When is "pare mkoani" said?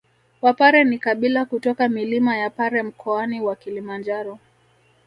2.49-3.41